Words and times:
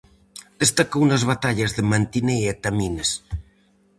Destacou 0.61 1.03
nas 1.07 1.23
batallas 1.31 1.71
de 1.77 1.83
Mantinea 1.91 2.47
e 2.53 2.59
Tamines. 2.63 3.09